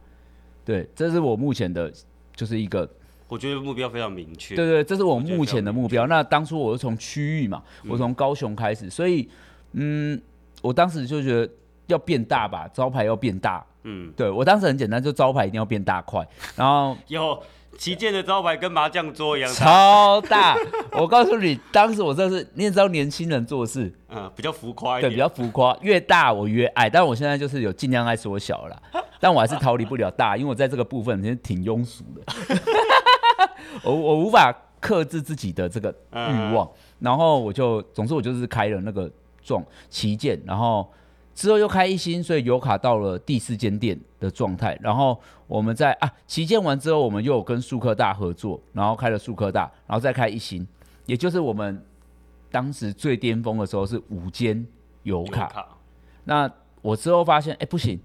[0.62, 1.90] 对，这是我目前的，
[2.34, 2.86] 就是一个
[3.28, 4.54] 我觉得目标非常明确。
[4.54, 6.06] 对对，这是我目前的目标。
[6.06, 9.28] 那当初我是从区域嘛，我从高雄开始，嗯、所以
[9.72, 10.20] 嗯，
[10.60, 11.50] 我当时就觉得
[11.86, 13.64] 要变大吧，招牌要变大。
[13.88, 17.40] 嗯，对我当时很简单，就招牌一定要变大块，然后 有
[17.78, 20.56] 旗舰的招牌跟麻将桌一样大超大。
[20.92, 26.90] 我告诉你，当时我真的是，你也知道年轻人做事，嗯，比较浮夸一点，对，比较浮夸，越大我越矮。
[26.90, 28.82] 但我现在就是有尽量爱缩小了，
[29.20, 32.56] 但我还是逃离不了大，因为我在这个部分其实挺庸俗的，
[33.84, 36.68] 我我无法克制自己的这个欲望，
[36.98, 39.08] 然后我就，总之我就是开了那个
[39.44, 40.90] 状旗舰，然后。
[41.36, 44.76] 之后又开一星，所以油卡到了第四间店的状态。
[44.80, 50.66] 然后我们在啊旗舰完之后，我们又有跟速科大合作，然后开了速科大，然后再开一星，
[51.04, 51.80] 也就是我们
[52.50, 54.66] 当时最巅峰的时候是五间
[55.02, 55.42] 油卡。
[55.42, 55.68] 油卡
[56.24, 58.00] 那我之后发现，哎不行，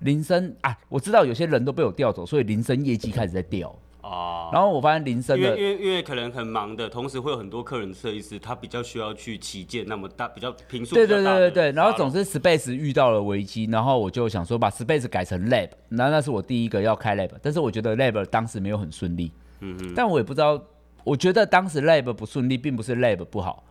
[0.00, 3.72] 林森啊，我知道有些人都被我调走，所以林森业绩开始在掉。
[4.02, 11.72] 啊，然后我发现林森的，因为因为因为可能很忙的，同时会有很多客人设计师，他比较需要去旗舰那么大比较坪数，对对对对对。
[11.72, 19.92] 然后总之 Space 遇到了危机，然后我就想说把 Space 改成 Lab，那那是我第一个要开 Lab，但是我觉得 Lab 当时没有很顺利，嗯嗯。
[19.96, 20.62] 但我也不知道，
[21.02, 23.64] 我觉得当时 Lab 不顺利，并不是 Lab 不好，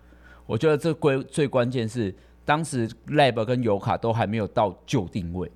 [0.46, 5.50] 我觉得这关最关键是当时 Lab 跟油卡都还没有到旧定位，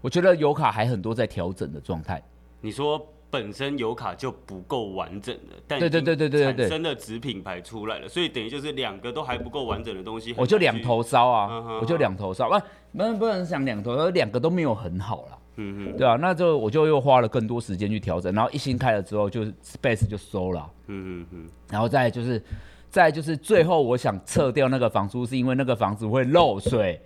[0.00, 2.22] 我觉得油卡还很多在调整的状态。
[2.62, 3.06] 你说？
[3.30, 12.58] 本身油卡就不够完整的，但对对对对对对，产生的子品牌出来了，所以等于就是两个都还不够完整的东西，我就两头烧啊，嗯、哼我就两头烧，不
[12.96, 22.42] 不能不能想两头，而两个都没有很好了，嗯嗯，对啊，那就我就又花了更多时间去调整，然后一新开了之后，就 space 就收了，嗯嗯嗯，然后再就是
[22.88, 26.98] 再就是最后我想撤掉那个房租，是因为那个房子会漏水，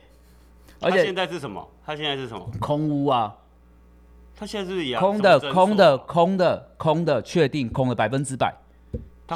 [0.81, 1.69] 而且现在是什么？
[1.85, 2.49] 它现在是什么？
[2.61, 3.37] 空屋啊。
[4.43, 4.97] 他现在是？
[4.99, 8.53] 空的，空的，空的，空的，确定空的百分之百，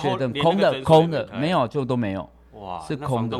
[0.01, 2.29] 确定空的，空的，没有就都没有。
[2.55, 3.39] 哇，是空的。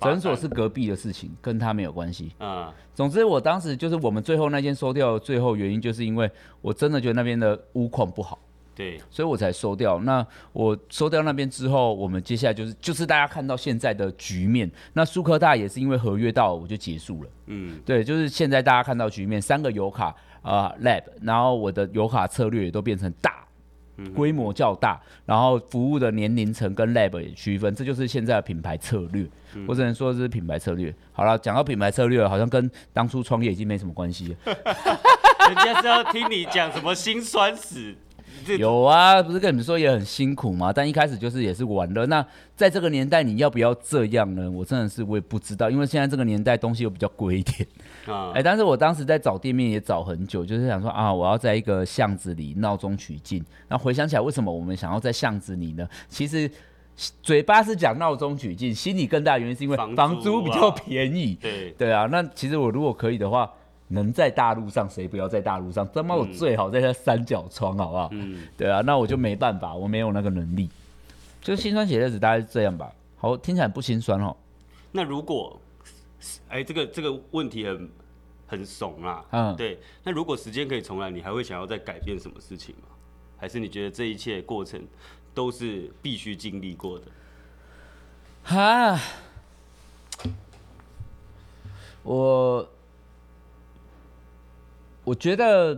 [0.00, 2.30] 诊所是隔壁的事情，跟他没有关系。
[2.38, 8.38] 嗯，总之我当时就是我们最后那间收掉，最后原因就是因为我真的觉得那边的屋况不好，
[8.76, 9.98] 对，所以我才收掉。
[9.98, 14.70] 那我收掉那边之后，我们接下来就是就是大家看到现在的局面。
[14.92, 17.30] 那苏科大也是因为合约到我就结束了。
[17.46, 20.14] 嗯，对，就是现在大家看到局面，三个油卡。
[20.42, 23.44] 啊、uh，Lab，然后我的油卡策略也都变成大，
[24.14, 29.28] 规模较大，然后服务的年龄层跟 Lab 也区分，这就是现在的品牌策略。
[29.54, 30.94] 嗯、我只能说这是品牌策略。
[31.12, 34.36] 好了，讲到品牌策略，好像跟当初创业已经没什么关系了。
[35.48, 37.96] 人家是要听你讲什么辛酸史。
[38.58, 40.72] 有啊，不是跟你们说也很辛苦吗？
[40.72, 42.06] 但一开始就是也是玩乐。
[42.06, 42.24] 那
[42.56, 44.48] 在这个年代，你要不要这样呢？
[44.50, 47.66] 我真的是我也不知道，因为现在这个年代东西又比较贵一点
[48.10, 48.30] 啊。
[48.34, 53.44] 哎、欸，但是我当时在找店面也找很久，就是想说啊，我要在一个巷子里闹中取静。
[53.68, 55.88] 那回想起来，为什么我们想要在巷子里呢？
[56.08, 56.50] 其实
[57.22, 61.34] 嘴巴是讲闹中取静，心里更大的原因是因为房租比较便宜。
[61.34, 63.50] 对对啊，那其实我如果可以的话。
[63.92, 65.84] 能在大路上，谁不要在大路上？
[65.92, 68.08] 他妈我最好在这三角窗，好不好？
[68.12, 70.70] 嗯， 对啊，那我就没办法，我没有那个能力。
[71.42, 72.92] 就是心酸血泪史大概是这样吧。
[73.16, 74.36] 好，听起来不心酸哦。
[74.92, 75.60] 那如果，
[76.50, 77.90] 哎、欸，这个这个问题很
[78.50, 79.24] 很怂啊。
[79.30, 79.78] 嗯，对。
[80.02, 82.88] 那如果时间可以重来，你还会想要再改变什么事情吗？
[83.38, 84.84] 还是你觉得这一切过程
[85.32, 87.04] 都是必须经历过的？
[88.42, 89.00] 哈，
[92.02, 92.68] 我。
[95.02, 95.74] 我觉得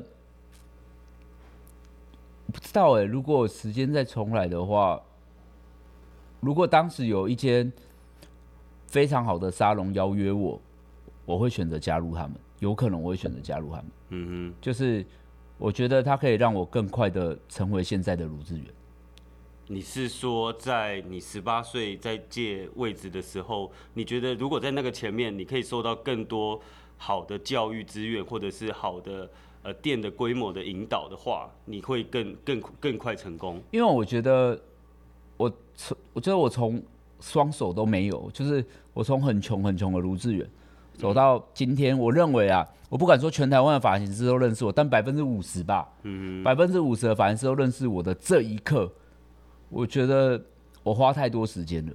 [2.53, 5.01] 不知道哎、欸，如果时间再重来的话，
[6.41, 7.73] 如果当时有一间
[8.89, 10.61] 非常好的沙龙邀约我，
[11.25, 12.33] 我会选择加入他们。
[12.63, 13.87] 有可能我会选择加入他们。
[14.11, 15.05] 嗯哼，就是
[15.59, 18.67] 我觉得他可以让我更快的成为现在的卢志远。
[19.67, 26.61] 你是说，在你十八岁在借位置的时候，你觉得如果在那个前面，你可以受到更多？
[26.99, 29.29] 好的教育资源，或者是好的
[29.65, 33.61] 呃店的规模的引导的话，你会更更更快成功。
[33.73, 34.57] 因为我觉得
[35.37, 36.81] 我从我觉得我从
[37.19, 40.49] 双手都没有，就是我从很穷很穷的卢志远
[41.03, 48.89] 走到今天，我认为啊，我不敢说全台湾的发型师都认识我，但百分之五十吧，嗯，百分之五十的发型师都认识我的这一刻，
[49.69, 50.41] 我觉得
[50.85, 51.93] 我花太多时间了。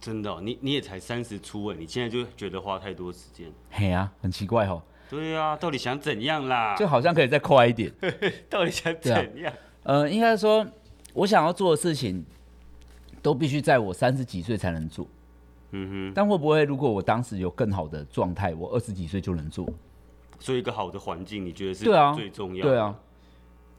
[0.00, 3.52] 真的、哦，你你也才三十出哎，你现在就觉得花太多时间？
[3.70, 4.82] 嘿啊，很奇怪哦。
[5.10, 6.74] 对啊，到底想怎样啦？
[6.76, 7.92] 就好像可以再快一点。
[8.48, 9.52] 到底想怎样？
[9.82, 10.66] 啊、呃，应该说，
[11.12, 12.24] 我想要做的事情，
[13.20, 15.06] 都必须在我三十几岁才能做。
[15.70, 16.12] 嗯哼。
[16.14, 19.68] 但会不会，如果我当时有更好的状态，我二十几岁就能做？
[20.38, 22.70] 所以一个好的环境，你觉得是最重要的？
[22.70, 22.96] 对啊，对啊，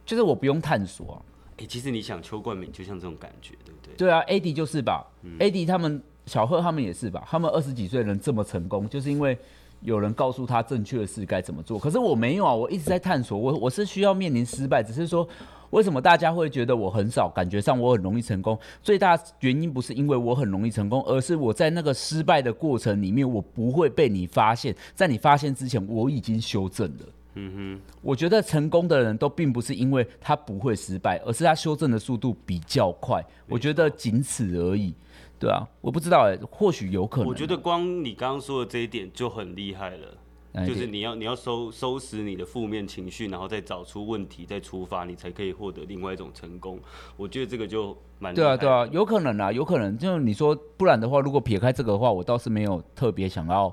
[0.04, 1.22] 就是我不用探索啊。
[1.56, 3.94] 欸，其实你想邱冠敏就像这种感觉，对不对？
[3.96, 9.38] 对啊，AD 就是吧、嗯、，AD 他们小贺他们也是吧，他们二十几岁能这么成功，就是因为
[9.80, 11.78] 有人告诉他正确的事该怎么做。
[11.78, 15.26] 可是我没有啊，我一直在探索，我我是需要面临失败，只是说。
[15.70, 17.28] 为什么大家会觉得我很少？
[17.28, 18.58] 感觉上我很容易成功。
[18.82, 24.74] 最大原因不是因为我很容易成功，而是我在那个失败的过程里面，我不会被你发现。
[24.94, 27.06] 在你发现之前，我已经修正了。
[27.34, 33.24] 嗯哼，我觉得成功的人都并不是因为他不会失败，而是他修正的速度比较快。
[33.48, 34.92] 我觉得仅此而已。
[35.38, 37.28] 对啊，我不知道哎、欸，或许有可能。
[37.28, 40.18] 我觉得光你刚刚说的这一点就很厉害了。
[40.66, 46.78] 就是你要你要收收拾你的负面情绪，然后再找出问题，再出发，你才可以获得另外一种成功。
[47.16, 49.96] 我觉得这个就蛮对啊对啊，有可能啊，有可能。
[49.96, 53.72] 就你说，不然的话，如果撇开这个的话，我倒是没有特别想要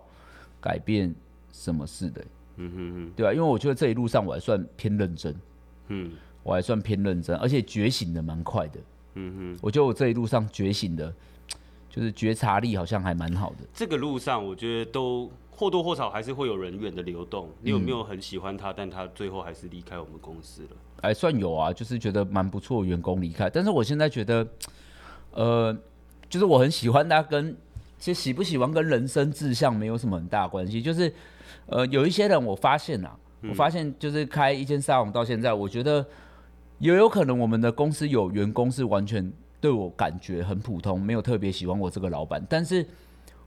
[0.61, 1.13] 改变
[1.51, 2.23] 什么事的。
[2.57, 5.35] 嗯哼哼，对啊，因为我觉得这一路上我还算偏认真，
[5.87, 6.11] 嗯，
[6.43, 8.79] 我还算偏认真，而且觉醒的蛮快的。
[9.15, 11.11] 嗯哼，我觉得我这一路上觉醒的，
[11.97, 13.65] 就是觉察力好像还蛮好的。
[13.73, 15.31] 这个路上，我觉得都。
[15.59, 20.69] 或多或少还是会有人员的流动，你有没有很喜欢他，嗯、但他最后还是离开我们公司了？
[21.01, 23.49] 哎，算有啊，就是觉得蛮不错，员工离开。
[23.49, 24.47] 但是我现在觉得，
[25.31, 25.75] 呃，
[26.29, 27.57] 就是我很喜欢他跟，跟
[27.97, 30.79] 其实喜不喜欢跟人生志向没有什么很大关系。
[30.79, 31.11] 就是，
[31.65, 33.17] 呃，有一些人我发现啊，
[33.49, 36.05] 我发现就是开一间沙龙到现在，我觉得
[36.77, 42.85] 也有可能我们的公司有员工是完全对我感觉很普通，没有特别喜欢我这个老板，但是。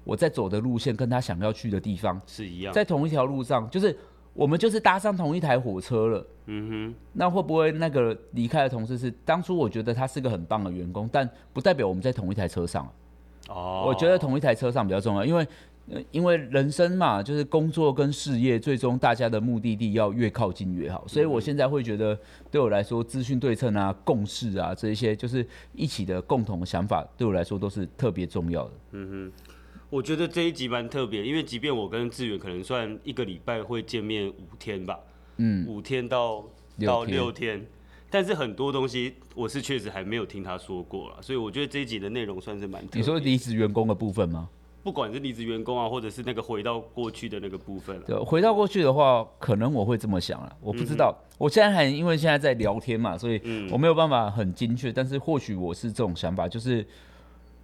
[0.02, 3.94] 我在走的路线跟他想要去的地方是一样，在同一条路上，就是
[4.32, 6.26] 我们就是搭上同一台火车了。
[6.46, 12.90] 嗯哼，那会不会那个离开的同事是当初我觉得他是个很棒的员工，但不代表我们在同一台车上。
[13.50, 15.46] 哦，我觉得同一台车上比较重要，因为
[16.10, 21.04] 因为人生嘛，就是工作跟事业，最终大家的目的地要越靠近越好。
[21.08, 22.18] 所以我现在会觉得，
[22.50, 28.70] 对我来说，资讯对称啊、共识啊这一些，就是一起的共同的想法，对我来说都是特别重要的。
[28.92, 29.32] 嗯哼。
[29.90, 34.96] 我觉得这一集蛮特别，因为即便我跟志远可能算一个礼拜会见面五天吧，
[35.38, 36.44] 嗯，五天到
[36.86, 37.66] 到六天，
[38.08, 42.80] 但是很多东西我是确实还没有听他说过了，所以我觉得这一集的内容算是蛮。
[42.92, 44.48] 你说离职员工的部分吗？
[44.82, 48.00] 不管是离职员工啊，或者是那个回到过去的那个部分。
[48.06, 51.14] 对，回到过去的话，可能我会这么想了，我不知道。
[51.16, 56.86] 嗯、我现在还因为现在在聊天嘛，所以我没有办法很精确，但是或许我是这种想法，就是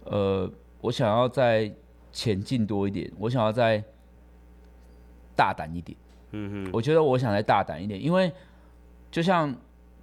[0.05, 0.49] 呃，
[0.81, 1.71] 我想要再。
[2.09, 3.83] 前进多一点，我想要再
[5.35, 5.95] 大胆一点。
[6.31, 8.31] 嗯哼，我觉得我想再大胆一点，因为
[9.11, 9.55] 就像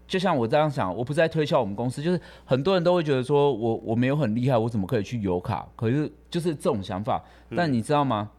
[0.07, 5.67] 就像我这样想，我不是在推销我们公司，就是很多人都会觉得说我我没有很厉害，我怎么可以去油卡？
[5.77, 7.23] 可是就是这种想法。
[7.57, 8.31] 但你知道吗？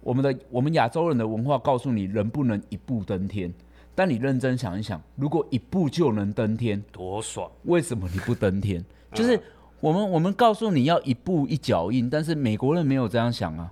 [0.00, 3.52] 我们的我们亚洲人的文化告诉你，人不能一步登天。
[3.94, 7.50] 但你认真想一想，如果一步就能登天，多爽！
[7.64, 8.84] 为什么你不登天？
[9.12, 9.40] 就是。
[9.80, 13.70] 我们我们告诉你要一步一脚印，但是美国人没有这样想啊。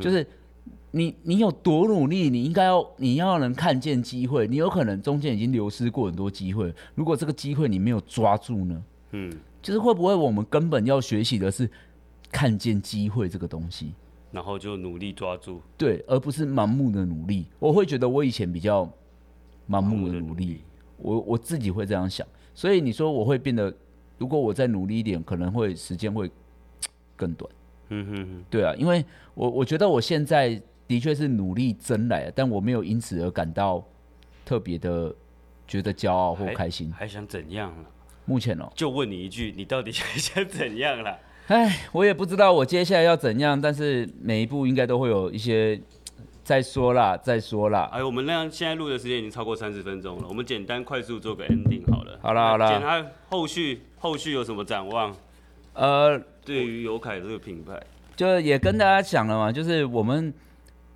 [0.00, 0.26] 就是
[0.94, 6.72] 你你有多努力，你应该要你要能看见机会，你有可能中间已经流失过很多机会。
[6.94, 8.84] 如果这个机会你没有抓住呢？
[9.10, 11.68] 嗯，就是会不会我们根本要学习的是
[12.30, 13.92] 看见机会这个东西，
[14.30, 17.46] 然后就努力抓住，对，而不是盲目的努力。
[17.58, 18.88] 我会觉得我以前比较
[19.68, 20.60] 盲目的努力，
[20.96, 23.74] 我我自己会这样想，所以你说我会变得。
[24.16, 26.30] 如果我再努力一点，可能会时间会
[27.16, 27.50] 更短。
[27.88, 29.04] 嗯哼哼，对啊，因为
[29.34, 33.84] 我我觉得我现在的确是努力争来的，但我没有因此而感到
[34.44, 35.14] 特别的
[35.66, 36.92] 觉得骄傲或开心。
[36.92, 37.84] 还，还想怎样了？
[38.24, 41.18] 目前哦，就问你一句，你到底还想怎样了？
[41.48, 45.80] 哎，我也不知道我接下来要怎样，但是每一步应该都会有一些。
[46.44, 47.88] 再说啦，再说啦。
[47.90, 52.18] 哎，我们那样现在录的时间已经超过三十分钟了，我们简单快速做个 ending 好了。
[52.20, 52.68] 好了好了。
[52.68, 55.16] 简单后续后续有什么展望？
[55.72, 57.82] 呃，对于尤凯这个品牌，
[58.14, 60.34] 就也跟大家讲了嘛，就是我们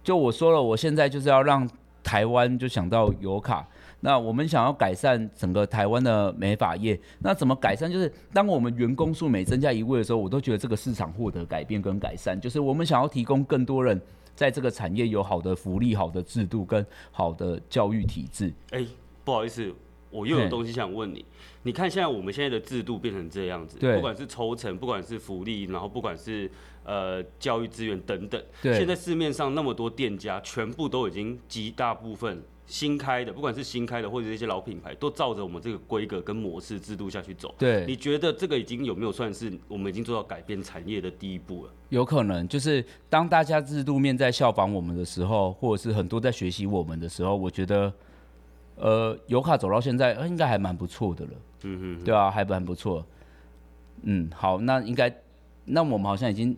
[0.02, 1.68] 就我说了，我现在就是要让
[2.02, 3.66] 台湾就想到油卡。
[4.00, 7.90] 那我们想要改善整个台湾的美发业，那怎么改善？
[7.90, 12.40] 就是当我们员工数每增加一位的时候，我都觉得这个市场获得改变跟改善。
[12.40, 14.00] 就是我们想要提供更多人。
[14.38, 18.54] 在这个产业有好的福利、好的制度跟好的教育体制。
[18.70, 18.87] 哎，
[19.24, 19.74] 不好意思，
[20.12, 21.24] 我又有东西想问你。
[21.64, 26.49] 你看现在我们现在的制度变成这样子，不管是抽成，不管是福利，然后不管是
[26.89, 32.43] 呃教育资源等等，现在市面上那么多店家，全部都已经极大部分。
[32.68, 37.55] 新开的，不管是新开的或者是一些老品牌，都照着我们这个规格跟模式制度下去走。
[37.57, 41.72] 对，你觉得这个已经有没有算是我们已经做到改变产业的第一步了？
[41.89, 47.91] 有可能，就是当大家制度面在效仿我们的时候，或者是很多在学习我们的时候，我觉得，
[48.76, 51.30] 呃，油卡走到现在，应该还蛮不错的了。
[51.62, 53.03] 嗯嗯，对啊，还蛮不错。
[54.03, 55.11] 嗯，好，那应该，
[55.64, 56.55] 那我们好像已经。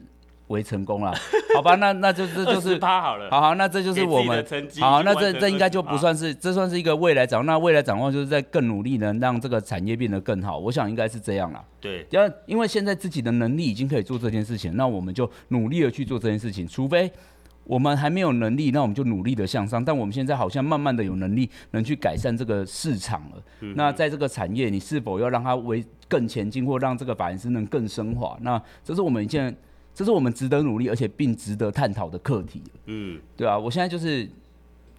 [0.50, 1.14] 为成功了，
[1.54, 4.44] 好吧，那那就这就是他好了，好好，那这就是我们
[4.80, 7.46] 好，那这这应该就不算是，这算是一个未来展望。
[7.46, 11.64] 那未来展望就是在更努力呢让这个产业变得更好，我想应该是这样了。
[11.80, 16.66] 对，因为因为现在自己的能力已经可以做这件事情，那我们就努力的去做这件事情。
[16.66, 17.08] 除非
[17.62, 19.84] 我们还没有能力，那我们就努力的向上。
[19.84, 23.42] 但我们现在好像慢慢的有能力能去改善这个市场了。
[23.60, 28.36] 嗯、那在这个产业，你是否要让它为更前进，或让这个法人是能更升华？
[28.40, 29.56] 那这是我们一件。
[29.94, 32.62] 这是我们值得努力，而且并值得探讨的课题。
[32.86, 34.28] 嗯，对啊，我现在就是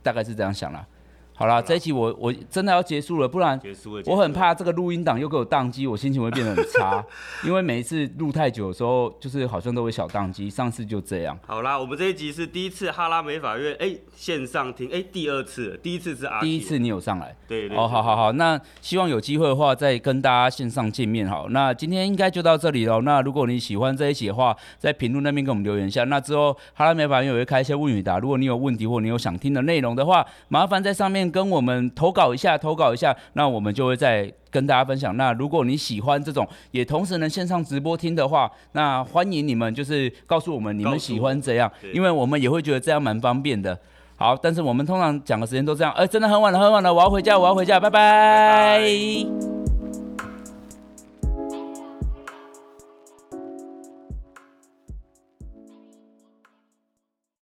[0.04, 0.86] 大概是这样想啦。
[1.34, 3.60] 好了，这一集我我真的要结束了，不然
[4.06, 7.04] 我很怕这个录音档又给我宕机，我心情会变得很差。
[7.44, 11.38] 因为每一次录太久的时候，就是好像都会小宕机，上次就这样。
[11.48, 17.76] 好啦，我们这一集是第一次哈拉美法院哎线上听哎第二次，第一次是阿，第一次你有上来，对对。
[17.76, 21.50] 哦，好好好，那希望有机会的话再跟大家线上见面好。
[21.50, 23.02] 那今天应该就到这里了。
[23.02, 26.04] 那如果你喜欢这一集的话，在评论那边给我们留言一下。
[26.04, 32.12] 那之后哈拉美法院也会开一些问与答，如果你有问题或你有想听的内容的话，麻烦在上面跟我们投。
[32.12, 35.16] 稿一下，投稿一下，那我们就会再跟大家分享。
[35.16, 43.80] 那如果你喜欢这种，也同时能线上直播听的话，那欢迎你们就是告诉我们你们喜欢这样，因为我们也会觉得这样蛮方便的。
[44.18, 47.90] 好，但是我们通常讲的时间都这样，哎、欸，真的很晚了，很晚了，我要回家，我要回家，拜拜。
[47.90, 49.61] 拜拜。